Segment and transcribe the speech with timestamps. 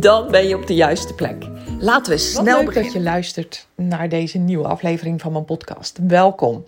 [0.00, 1.44] Dan ben je op de juiste plek.
[1.78, 2.92] Laten we snel Wat leuk beginnen.
[2.92, 5.98] dat je luistert naar deze nieuwe aflevering van mijn podcast.
[6.06, 6.64] Welkom.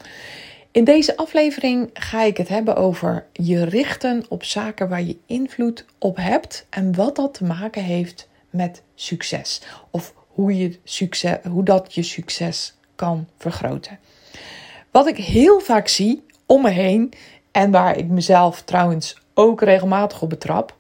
[0.70, 5.84] In deze aflevering ga ik het hebben over je richten op zaken waar je invloed
[5.98, 9.62] op hebt en wat dat te maken heeft met succes.
[9.90, 13.98] Of hoe, je succes, hoe dat je succes kan vergroten.
[14.90, 17.12] Wat ik heel vaak zie om me heen
[17.50, 20.76] en waar ik mezelf trouwens ook regelmatig op betrap,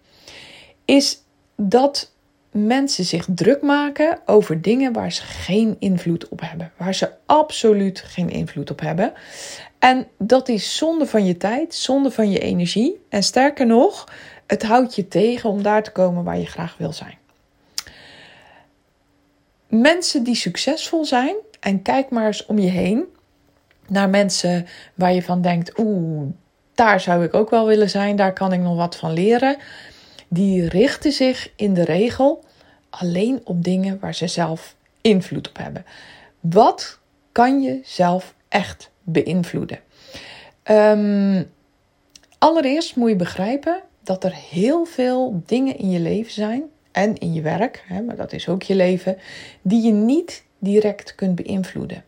[0.84, 1.18] is
[1.56, 2.14] dat
[2.56, 6.72] mensen zich druk maken over dingen waar ze geen invloed op hebben.
[6.76, 9.12] Waar ze absoluut geen invloed op hebben.
[9.78, 13.00] En dat is zonde van je tijd, zonde van je energie.
[13.08, 14.12] En sterker nog,
[14.46, 17.18] het houdt je tegen om daar te komen waar je graag wil zijn.
[19.68, 23.04] Mensen die succesvol zijn, en kijk maar eens om je heen
[23.88, 26.28] naar mensen waar je van denkt: oeh,
[26.74, 29.56] daar zou ik ook wel willen zijn, daar kan ik nog wat van leren.
[30.28, 32.44] Die richten zich in de regel
[32.90, 35.84] alleen op dingen waar ze zelf invloed op hebben.
[36.40, 36.98] Wat
[37.32, 39.80] kan je zelf echt beïnvloeden?
[40.62, 41.42] Ehm,
[42.38, 47.32] allereerst moet je begrijpen dat er heel veel dingen in je leven zijn en in
[47.32, 49.18] je werk, hè, maar dat is ook je leven,
[49.62, 52.04] die je niet direct kunt beïnvloeden.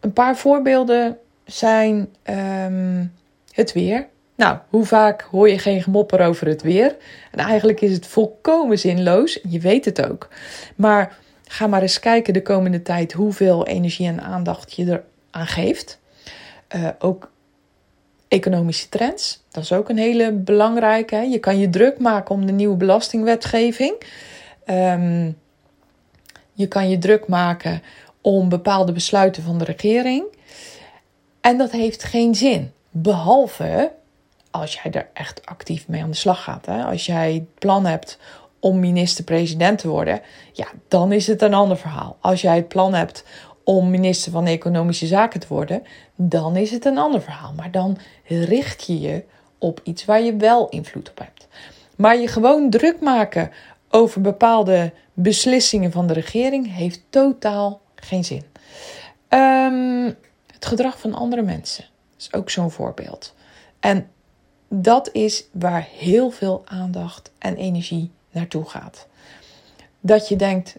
[0.00, 3.06] Een paar voorbeelden zijn ehm,
[3.50, 4.08] het weer.
[4.40, 6.96] Nou, hoe vaak hoor je geen gemopper over het weer?
[7.30, 9.40] En eigenlijk is het volkomen zinloos.
[9.48, 10.28] Je weet het ook.
[10.76, 15.46] Maar ga maar eens kijken de komende tijd hoeveel energie en aandacht je er aan
[15.46, 16.00] geeft.
[16.76, 17.30] Uh, ook
[18.28, 21.16] economische trends, dat is ook een hele belangrijke.
[21.16, 23.94] Je kan je druk maken om de nieuwe belastingwetgeving.
[24.66, 25.38] Um,
[26.52, 27.82] je kan je druk maken
[28.20, 30.24] om bepaalde besluiten van de regering.
[31.40, 32.72] En dat heeft geen zin.
[32.90, 33.98] Behalve
[34.50, 36.66] als jij er echt actief mee aan de slag gaat.
[36.66, 36.84] Hè?
[36.84, 38.18] Als jij het plan hebt
[38.60, 40.20] om minister-president te worden,
[40.52, 42.16] ja, dan is het een ander verhaal.
[42.20, 43.24] Als jij het plan hebt
[43.64, 45.82] om minister van Economische Zaken te worden,
[46.16, 47.52] dan is het een ander verhaal.
[47.52, 49.24] Maar dan richt je je
[49.58, 51.48] op iets waar je wel invloed op hebt.
[51.96, 53.50] Maar je gewoon druk maken
[53.90, 58.44] over bepaalde beslissingen van de regering heeft totaal geen zin.
[59.28, 60.16] Um,
[60.46, 61.84] het gedrag van andere mensen
[62.18, 63.34] is ook zo'n voorbeeld.
[63.80, 64.08] En
[64.72, 69.06] dat is waar heel veel aandacht en energie naartoe gaat.
[70.00, 70.76] Dat je denkt,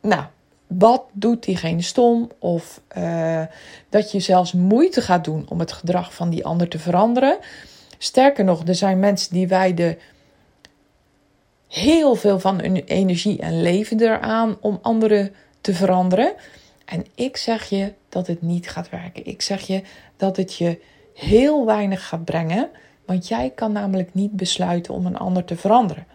[0.00, 0.24] nou,
[0.66, 2.30] wat doet diegene stom?
[2.38, 3.42] Of uh,
[3.88, 7.38] dat je zelfs moeite gaat doen om het gedrag van die ander te veranderen.
[7.98, 9.98] Sterker nog, er zijn mensen die wijden
[11.68, 16.32] heel veel van hun energie en leven eraan om anderen te veranderen.
[16.84, 19.26] En ik zeg je dat het niet gaat werken.
[19.26, 19.82] Ik zeg je
[20.16, 20.80] dat het je
[21.14, 22.70] heel weinig gaat brengen.
[23.08, 26.06] Want jij kan namelijk niet besluiten om een ander te veranderen.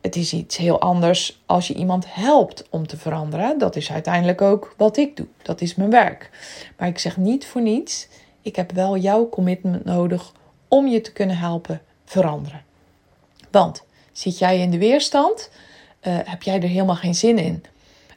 [0.00, 3.58] Het is iets heel anders als je iemand helpt om te veranderen.
[3.58, 5.26] Dat is uiteindelijk ook wat ik doe.
[5.42, 6.30] Dat is mijn werk.
[6.76, 8.08] Maar ik zeg niet voor niets.
[8.42, 10.32] Ik heb wel jouw commitment nodig
[10.68, 12.62] om je te kunnen helpen veranderen.
[13.50, 15.50] Want zit jij in de weerstand,
[16.02, 17.64] uh, heb jij er helemaal geen zin in.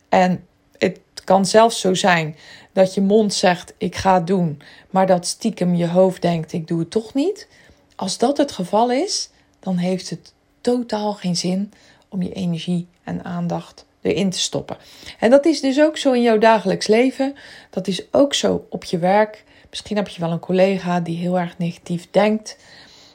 [0.10, 2.36] En het kan zelfs zo zijn
[2.72, 6.68] dat je mond zegt: Ik ga het doen, maar dat stiekem je hoofd denkt: Ik
[6.68, 7.48] doe het toch niet.
[7.96, 9.30] Als dat het geval is,
[9.60, 11.74] dan heeft het totaal geen zin
[12.10, 14.78] om je energie en aandacht erin te stoppen.
[15.20, 17.36] En dat is dus ook zo in jouw dagelijks leven.
[17.70, 19.44] Dat is ook zo op je werk.
[19.70, 22.58] Misschien heb je wel een collega die heel erg negatief denkt.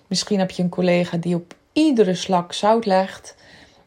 [0.07, 3.35] Misschien heb je een collega die op iedere slak zout legt.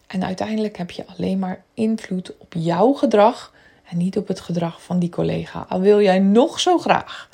[0.07, 3.54] En uiteindelijk heb je alleen maar invloed op jouw gedrag
[3.90, 5.66] en niet op het gedrag van die collega.
[5.70, 7.30] Al wil jij nog zo graag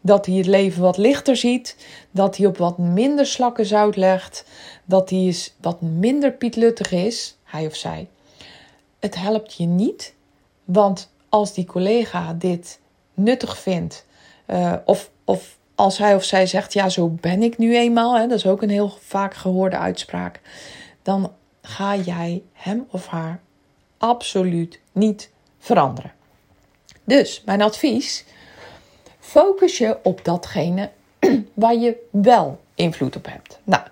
[0.00, 1.76] dat hij het leven wat lichter ziet,
[2.10, 4.44] dat hij op wat minder slakken zout legt,
[4.84, 8.08] dat hij eens wat minder pietluttig is, hij of zij.
[8.98, 10.14] Het helpt je niet,
[10.64, 12.80] want als die collega dit
[13.14, 14.06] nuttig vindt,
[14.46, 18.26] uh, of, of als hij of zij zegt, ja, zo ben ik nu eenmaal, hè,
[18.26, 20.40] dat is ook een heel vaak gehoorde uitspraak,
[21.02, 23.40] dan ga jij hem of haar
[23.98, 25.30] absoluut niet
[25.66, 26.12] veranderen.
[27.04, 28.24] Dus mijn advies:
[29.18, 30.90] focus je op datgene
[31.54, 33.58] waar je wel invloed op hebt.
[33.64, 33.82] Nou,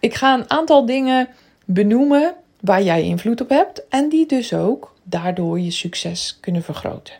[0.00, 1.28] ik ga een aantal dingen
[1.64, 7.14] benoemen waar jij invloed op hebt en die dus ook daardoor je succes kunnen vergroten.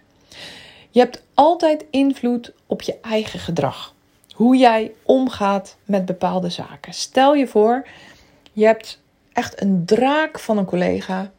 [0.90, 3.94] Je hebt altijd invloed op je eigen gedrag.
[4.32, 6.94] Hoe jij omgaat met bepaalde zaken.
[6.94, 7.86] Stel je voor,
[8.52, 9.00] je hebt
[9.32, 11.30] echt een draak van een collega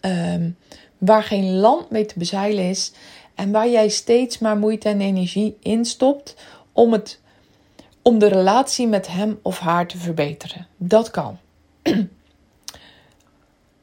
[0.00, 0.50] ehm,
[1.04, 2.92] waar geen land mee te bezeilen is
[3.34, 6.36] en waar jij steeds maar moeite en energie in stopt
[6.72, 7.20] om, het,
[8.02, 10.66] om de relatie met hem of haar te verbeteren.
[10.76, 11.38] Dat kan.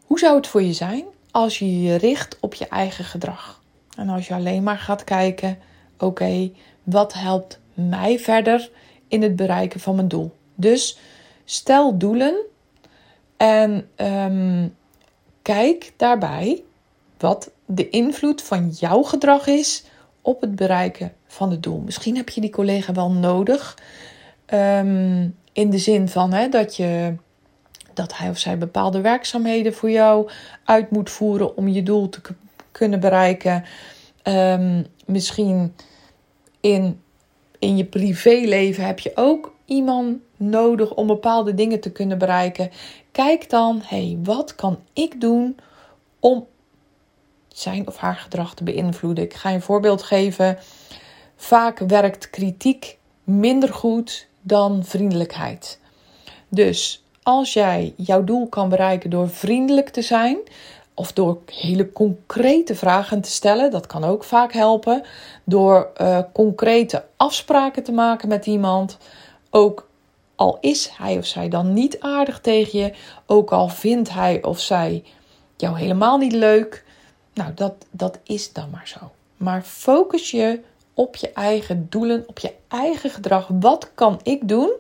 [0.07, 3.62] Hoe zou het voor je zijn als je je richt op je eigen gedrag?
[3.95, 5.60] En als je alleen maar gaat kijken,
[5.98, 6.51] oké,
[6.83, 8.69] wat helpt mij verder
[9.07, 10.36] in het bereiken van mijn doel?
[10.56, 10.98] Dus
[11.45, 12.36] stel doelen
[13.38, 14.68] en ehm,
[15.42, 16.63] kijk daarbij
[17.19, 19.83] wat de invloed van jouw gedrag is
[20.21, 21.80] op het bereiken van het doel.
[21.80, 23.77] Misschien heb je die collega wel nodig.
[24.45, 27.16] Ehm, in de zin van hè, dat, je,
[27.94, 30.30] dat hij of zij bepaalde werkzaamheden voor jou
[30.63, 32.21] uit moet voeren om je doel te
[32.71, 33.63] kunnen bereiken.
[34.24, 35.75] Ehm, misschien
[36.60, 37.01] in,
[37.60, 42.72] in je privéleven heb je ook iemand nodig om bepaalde dingen te kunnen bereiken.
[43.12, 45.57] Kijk dan, hé, hey, wat kan ik doen
[46.19, 46.48] om
[47.54, 49.24] zijn of haar gedrag te beïnvloeden?
[49.24, 50.57] Ik ga je een voorbeeld geven.
[51.36, 55.80] Vaak werkt kritiek minder goed dan vriendelijkheid.
[56.50, 60.38] Dus als jij jouw doel kan bereiken door vriendelijk te zijn,
[60.94, 65.04] of door hele concrete vragen te stellen, dat kan ook vaak helpen.
[65.44, 68.98] Door uh, concrete afspraken te maken met iemand.
[69.50, 69.90] Ook
[70.36, 72.94] al is hij of zij dan niet aardig tegen je,
[73.25, 75.04] ook al vindt hij of zij
[75.57, 76.86] jou helemaal niet leuk.
[77.39, 79.12] Nou, dat, dat is dan maar zo.
[79.38, 80.62] Maar focus je
[80.94, 83.47] op je eigen doelen, op je eigen gedrag.
[83.59, 84.71] Wat kan ik doen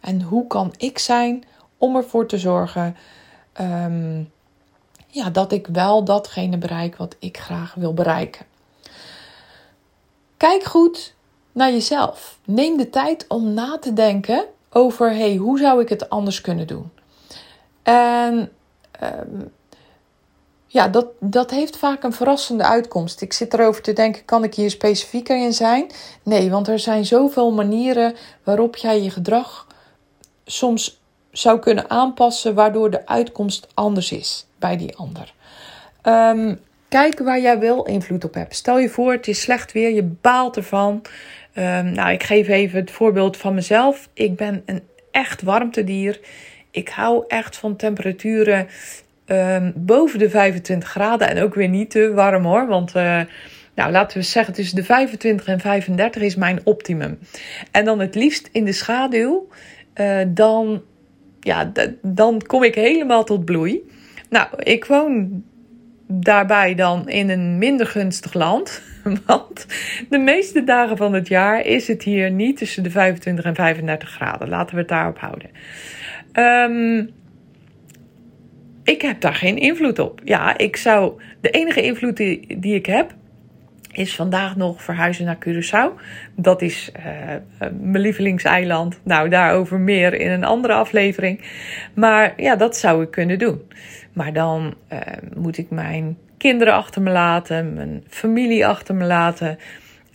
[0.00, 1.44] en hoe kan ik zijn
[1.78, 2.96] om ervoor te zorgen
[3.52, 4.22] ehm,
[5.06, 8.46] ja, dat ik wel datgene bereik wat ik graag wil bereiken.
[10.36, 11.14] Kijk goed
[11.52, 12.38] naar jezelf.
[12.44, 16.66] Neem de tijd om na te denken over hey, hoe zou ik het anders kunnen
[16.66, 16.90] doen.
[17.82, 18.52] En
[18.90, 19.40] ehm,
[20.74, 23.20] ja, dat, dat heeft vaak een verrassende uitkomst.
[23.20, 25.86] Ik zit erover te denken, kan ik hier specifieker in zijn?
[26.22, 29.66] Nee, want er zijn zoveel manieren waarop jij je gedrag
[30.44, 31.00] soms
[31.30, 35.34] zou kunnen aanpassen, waardoor de uitkomst anders is bij die ander.
[36.02, 38.54] Um, kijk waar jij wel invloed op hebt.
[38.54, 41.02] Stel je voor, het is slecht weer, je baalt ervan.
[41.54, 44.08] Um, nou, ik geef even het voorbeeld van mezelf.
[44.12, 46.20] Ik ben een echt warmtedier.
[46.70, 48.68] Ik hou echt van temperaturen
[49.26, 52.66] um, boven de 25 graden en ook weer niet te warm hoor.
[52.66, 53.20] Want uh,
[53.74, 57.18] nou, laten we zeggen tussen de 25 en 35 is mijn optimum.
[57.70, 59.48] En dan het liefst in de schaduw.
[59.94, 60.82] Uh, dan,
[61.40, 61.72] ja,
[62.02, 63.90] dan kom ik helemaal tot bloei.
[64.30, 65.42] Nou, ik woon
[66.06, 68.82] daarbij dan in een minder gunstig land.
[69.26, 69.66] Want
[70.08, 74.08] de meeste dagen van het jaar is het hier niet tussen de 25 en 35
[74.08, 74.48] graden.
[74.48, 75.50] Laten we het daarop houden.
[76.32, 77.10] Um,
[78.84, 80.20] ik heb daar geen invloed op.
[80.24, 81.22] Ja, ik zou.
[81.40, 83.14] De enige invloed die, die ik heb.
[83.92, 86.00] Is vandaag nog verhuizen naar Curaçao.
[86.36, 87.04] Dat is uh,
[87.80, 89.00] mijn lievelingseiland.
[89.02, 91.40] Nou, daarover meer in een andere aflevering.
[91.94, 93.62] Maar ja, dat zou ik kunnen doen.
[94.12, 94.98] Maar dan uh,
[95.36, 99.58] moet ik mijn kinderen achter me laten, mijn familie achter me laten.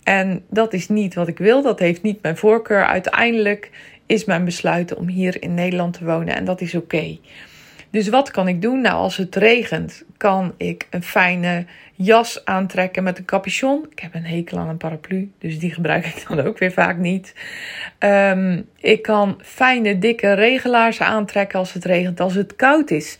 [0.04, 1.62] En dat is niet wat ik wil.
[1.62, 2.84] Dat heeft niet mijn voorkeur.
[2.84, 3.70] Uiteindelijk
[4.06, 6.36] is mijn besluit om hier in Nederland te wonen.
[6.36, 7.18] En dat is oké.
[7.90, 8.80] Dus wat kan ik doen?
[8.80, 13.86] Nou, als het regent, kan ik een fijne jas aantrekken met een capuchon.
[13.90, 16.96] Ik heb een hekel aan een paraplu, dus die gebruik ik dan ook weer vaak
[16.96, 17.34] niet.
[17.98, 22.20] Um, ik kan fijne, dikke regelaars aantrekken als het regent.
[22.20, 23.18] Als het koud is,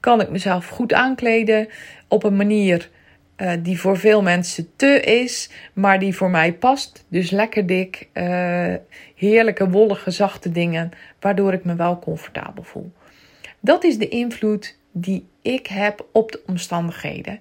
[0.00, 1.68] kan ik mezelf goed aankleden
[2.08, 2.88] op een manier
[3.36, 7.04] uh, die voor veel mensen te is, maar die voor mij past.
[7.08, 8.74] Dus lekker dik, uh,
[9.14, 12.92] heerlijke, wollige, zachte dingen, waardoor ik me wel comfortabel voel.
[13.64, 17.40] Dat is de invloed die ik heb op de omstandigheden.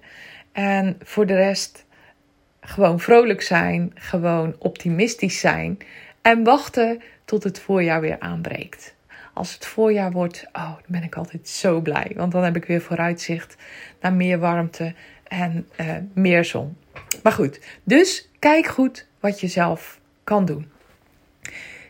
[0.52, 1.86] En voor de rest
[2.62, 5.78] gewoon vrolijk zijn, gewoon optimistisch zijn
[6.22, 8.96] en wachten tot het voorjaar weer aanbreekt.
[9.34, 12.66] Als het voorjaar wordt, oh, dan ben ik altijd zo blij, want dan heb ik
[12.66, 13.56] weer vooruitzicht
[14.02, 14.94] naar meer warmte
[15.28, 16.78] en uh, meer zon.
[17.24, 20.72] Maar goed, dus kijk goed wat je zelf kan doen.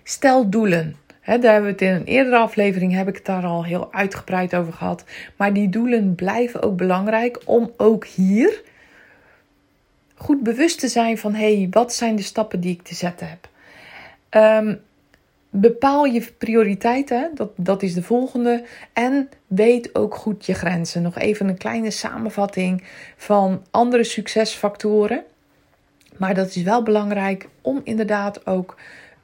[0.03, 3.93] Stel doelen daar hebben we het in een eerdere aflevering heb ik daar al heel
[3.93, 5.03] uitgebreid over gehad.
[5.35, 8.61] Maar die doelen blijven ook belangrijk om ook hier
[10.15, 13.27] goed bewust te zijn van hé, hey, wat zijn de stappen die ik te zetten
[13.29, 13.49] heb.
[14.65, 14.81] Um,
[15.49, 18.63] bepaal je prioriteiten, dat, dat is de volgende.
[18.93, 21.01] En weet ook goed je grenzen.
[21.01, 22.83] Nog even een kleine samenvatting
[23.17, 25.23] van andere succesfactoren.
[26.17, 28.77] Maar dat is wel belangrijk om inderdaad ook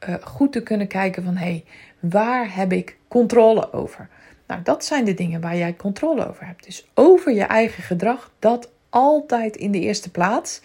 [0.09, 1.65] uh, goed te kunnen kijken van hé, hey,
[1.99, 4.09] waar heb ik controle over?
[4.47, 6.65] Nou, dat zijn de dingen waar jij controle over hebt.
[6.65, 10.61] Dus over je eigen gedrag, dat altijd in de eerste plaats.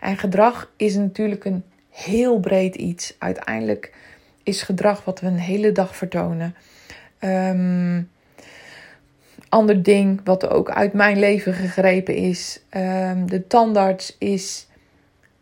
[0.00, 3.14] En gedrag is natuurlijk een heel breed iets.
[3.18, 3.94] Uiteindelijk
[4.42, 6.54] is gedrag wat we een hele dag vertonen.
[7.20, 8.10] Um,
[9.48, 12.60] ander ding wat ook uit mijn leven gegrepen is.
[12.76, 14.66] Um, de tandarts is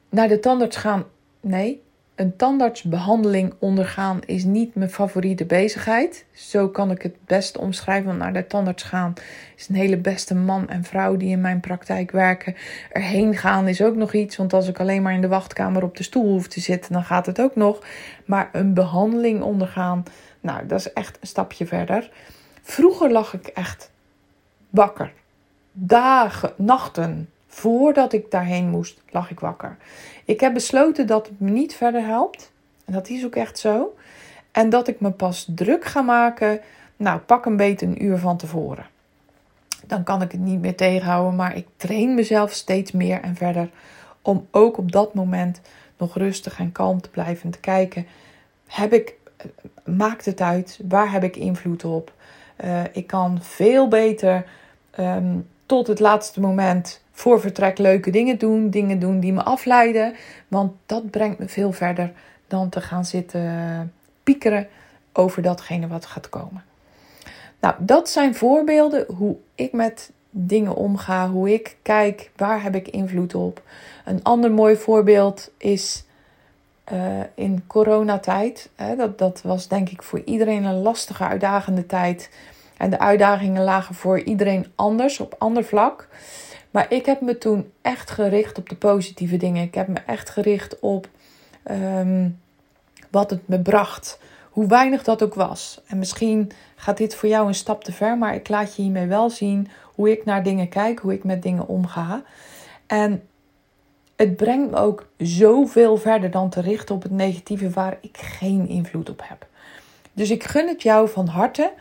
[0.08, 1.04] naar de tandarts gaan.
[1.40, 1.82] Nee,
[2.14, 6.24] een tandartsbehandeling ondergaan is niet mijn favoriete bezigheid.
[6.32, 8.06] Zo kan ik het best omschrijven.
[8.06, 9.12] Want naar de tandarts gaan
[9.56, 12.54] is een hele beste man en vrouw die in mijn praktijk werken.
[12.90, 14.36] Erheen gaan is ook nog iets.
[14.36, 17.04] Want als ik alleen maar in de wachtkamer op de stoel hoef te zitten, dan
[17.04, 17.78] gaat het ook nog.
[18.24, 20.02] Maar een behandeling ondergaan,
[20.40, 22.10] nou, dat is echt een stapje verder.
[22.62, 23.90] Vroeger lag ik echt
[24.70, 25.12] wakker.
[25.72, 29.76] Dagen, nachten voordat ik daarheen moest, lag ik wakker.
[30.24, 32.52] Ik heb besloten dat het me niet verder helpt.
[32.84, 33.94] En dat is ook echt zo.
[34.52, 36.60] En dat ik me pas druk ga maken.
[36.96, 38.86] Nou, pak een beetje een uur van tevoren.
[39.86, 41.36] Dan kan ik het niet meer tegenhouden.
[41.36, 43.70] Maar ik train mezelf steeds meer en verder.
[44.22, 45.60] Om ook op dat moment
[45.96, 48.06] nog rustig en kalm te blijven te kijken.
[48.66, 49.14] Heb ik,
[49.84, 50.80] maakt het uit?
[50.88, 52.12] Waar heb ik invloed op?
[52.64, 54.44] Uh, ik kan veel beter
[54.98, 58.70] um, tot het laatste moment voor vertrek leuke dingen doen.
[58.70, 60.14] Dingen doen die me afleiden.
[60.48, 62.12] Want dat brengt me veel verder
[62.46, 63.92] dan te gaan zitten
[64.22, 64.68] piekeren
[65.12, 66.64] over datgene wat gaat komen.
[67.60, 72.88] Nou, dat zijn voorbeelden hoe ik met dingen omga, hoe ik kijk, waar heb ik
[72.88, 73.62] invloed op.
[74.04, 76.04] Een ander mooi voorbeeld is
[76.92, 78.70] uh, in coronatijd.
[78.74, 82.30] Hè, dat, dat was denk ik voor iedereen een lastige, uitdagende tijd.
[82.76, 86.08] En de uitdagingen lagen voor iedereen anders, op ander vlak.
[86.72, 89.62] Maar ik heb me toen echt gericht op de positieve dingen.
[89.62, 91.08] Ik heb me echt gericht op
[91.62, 92.28] ehm,
[93.10, 94.18] wat het me bracht.
[94.50, 95.80] Hoe weinig dat ook was.
[95.86, 99.06] En misschien gaat dit voor jou een stap te ver, maar ik laat je hiermee
[99.06, 102.22] wel zien hoe ik naar dingen kijk, hoe ik met dingen omga.
[102.86, 103.22] En
[104.16, 108.68] het brengt me ook zoveel verder dan te richten op het negatieve waar ik geen
[108.68, 109.46] invloed op heb.
[110.12, 111.72] Dus ik gun het jou van harte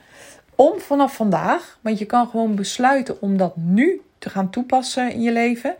[0.56, 5.22] om vanaf vandaag, want je kan gewoon besluiten om dat nu te gaan toepassen in
[5.22, 5.76] je leven.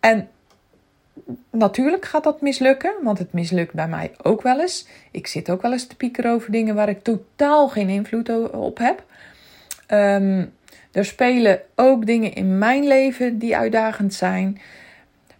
[0.00, 0.28] En
[1.50, 4.86] natuurlijk gaat dat mislukken, want het mislukt bij mij ook wel eens.
[5.10, 8.78] Ik zit ook wel eens te piekeren over dingen waar ik totaal geen invloed op
[8.78, 9.04] heb.
[9.90, 10.52] Um,
[10.92, 14.60] er spelen ook dingen in mijn leven die uitdagend zijn.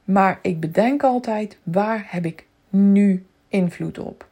[0.05, 4.27] Maar ik bedenk altijd, waar heb ik nu invloed op?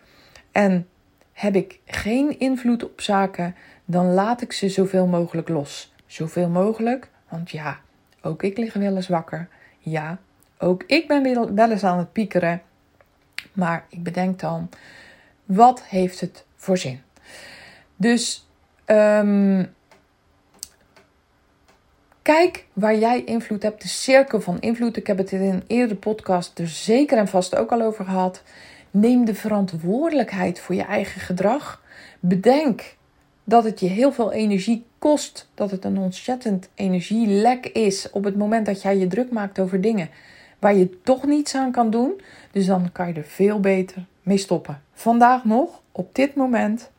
[0.52, 0.88] En
[1.32, 5.94] heb ik geen invloed op zaken, dan laat ik ze zoveel mogelijk los.
[6.06, 7.80] Zoveel mogelijk, want ja,
[8.26, 9.48] ook ik lig wel eens wakker.
[9.78, 10.18] Ja,
[10.58, 12.62] ook ik ben wel eens aan het piekeren.
[13.52, 14.68] Maar ik bedenk dan,
[15.44, 17.00] wat heeft het voor zin?
[17.96, 18.48] Dus
[18.86, 19.74] um,
[22.22, 23.82] kijk waar jij invloed hebt.
[23.82, 24.96] De cirkel van invloed.
[24.96, 28.42] Ik heb het in een eerdere podcast er zeker en vast ook al over gehad.
[28.90, 31.82] Neem de verantwoordelijkheid voor je eigen gedrag.
[32.20, 32.96] Bedenk
[33.44, 35.48] dat het je heel veel energie kost.
[35.54, 39.80] Dat het een ontzettend energielek is op het moment dat jij je druk maakt over
[39.80, 40.08] dingen
[40.58, 42.20] waar je toch niets aan kan doen.
[42.52, 44.82] Dus dan kan je er veel beter mee stoppen.
[44.92, 46.90] Vandaag nog, op dit moment,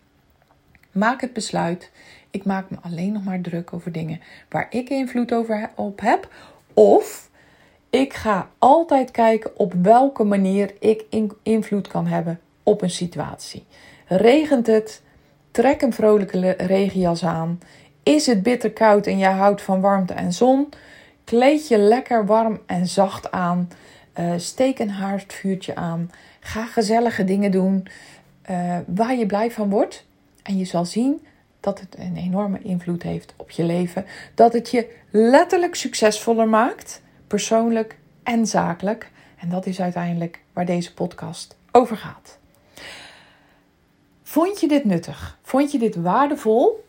[0.92, 1.92] maak het besluit.
[2.32, 6.34] Ik maak me alleen nog maar druk over dingen waar ik invloed over op heb.
[6.74, 7.30] Of
[7.90, 13.66] ik ga altijd kijken op welke manier ik invloed kan hebben op een situatie.
[14.08, 15.02] Regent het?
[15.52, 17.60] Trek een vrolijke regenjas aan.
[18.08, 20.70] Is het bitter koud en jij houdt van warmte en zon?
[21.24, 23.70] Kleed je lekker warm en zacht aan.
[24.20, 26.12] Uh, steek een haardvuurtje aan.
[26.40, 27.88] Ga gezellige dingen doen
[28.50, 30.06] uh, waar je blij van wordt.
[30.44, 31.26] En je zal zien
[31.60, 34.06] dat het een enorme invloed heeft op je leven.
[34.34, 39.12] Dat het je letterlijk succesvoller maakt, persoonlijk en zakelijk.
[39.38, 42.38] En dat is uiteindelijk waar deze podcast over gaat.
[44.24, 45.38] Vond je dit nuttig?
[45.42, 46.86] Vond je dit waardevol?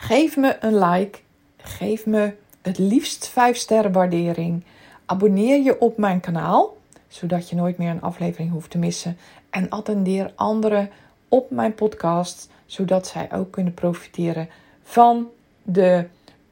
[0.00, 1.18] Geef me een like.
[1.56, 4.64] Geef me het liefst 5 sterren waardering.
[5.06, 6.76] Abonneer je op mijn kanaal,
[7.08, 9.16] zodat je nooit meer een aflevering hoeft te missen.
[9.50, 10.90] En attendeer anderen
[11.28, 14.48] op mijn podcast, zodat zij ook kunnen profiteren
[14.82, 15.26] van
[15.62, 16.06] de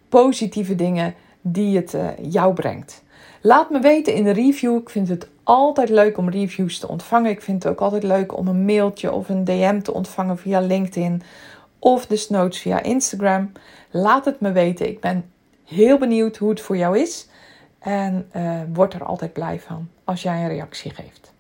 [0.09, 3.03] positieve dingen die het uh, jou brengt.
[3.41, 4.76] Laat me weten in de review.
[4.76, 7.31] Ik vind het altijd leuk om reviews te ontvangen.
[7.31, 10.61] Ik vind het ook altijd leuk om een mailtje of een DM te ontvangen via
[10.61, 11.23] LinkedIn
[11.78, 13.52] of de notes via Instagram.
[13.90, 14.88] Laat het me weten.
[14.88, 15.30] Ik ben
[15.64, 17.28] heel benieuwd hoe het voor jou is.
[17.78, 21.33] En uh, word er altijd blij van als jij een reactie geeft.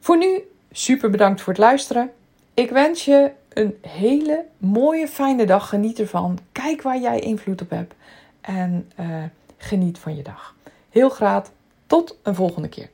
[0.00, 2.12] Voor nu, super bedankt voor het luisteren.
[2.54, 5.68] Ik wens je een hele mooie, fijne dag.
[5.68, 6.38] Geniet ervan.
[6.52, 7.94] Kijk waar jij invloed op hebt.
[8.40, 9.24] En uh,
[9.56, 10.54] geniet van je dag.
[10.90, 11.50] Heel graag
[11.86, 12.88] tot een volgende keer.